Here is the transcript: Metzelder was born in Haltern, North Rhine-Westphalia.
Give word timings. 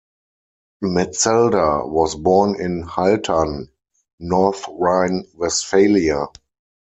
Metzelder 0.83 1.87
was 1.87 2.15
born 2.15 2.59
in 2.59 2.83
Haltern, 2.87 3.69
North 4.19 4.65
Rhine-Westphalia. 4.67 6.25